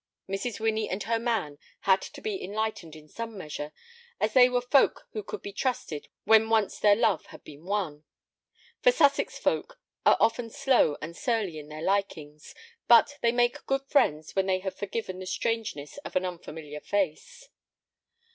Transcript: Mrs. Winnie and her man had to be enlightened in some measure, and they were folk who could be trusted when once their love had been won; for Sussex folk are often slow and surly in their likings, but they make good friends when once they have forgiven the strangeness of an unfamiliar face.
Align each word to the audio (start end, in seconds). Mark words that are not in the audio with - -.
Mrs. 0.27 0.59
Winnie 0.59 0.89
and 0.89 1.03
her 1.03 1.19
man 1.19 1.59
had 1.81 2.01
to 2.01 2.21
be 2.21 2.43
enlightened 2.43 2.95
in 2.95 3.07
some 3.07 3.37
measure, 3.37 3.71
and 4.19 4.31
they 4.31 4.49
were 4.49 4.59
folk 4.59 5.05
who 5.11 5.21
could 5.21 5.43
be 5.43 5.53
trusted 5.53 6.07
when 6.23 6.49
once 6.49 6.79
their 6.79 6.95
love 6.95 7.27
had 7.27 7.43
been 7.43 7.65
won; 7.65 8.03
for 8.81 8.91
Sussex 8.91 9.37
folk 9.37 9.79
are 10.03 10.17
often 10.19 10.49
slow 10.49 10.97
and 11.03 11.15
surly 11.15 11.59
in 11.59 11.69
their 11.69 11.83
likings, 11.83 12.55
but 12.87 13.19
they 13.21 13.31
make 13.31 13.63
good 13.67 13.85
friends 13.85 14.35
when 14.35 14.47
once 14.47 14.55
they 14.55 14.59
have 14.61 14.75
forgiven 14.75 15.19
the 15.19 15.27
strangeness 15.27 15.97
of 15.99 16.15
an 16.15 16.25
unfamiliar 16.25 16.79
face. 16.79 17.49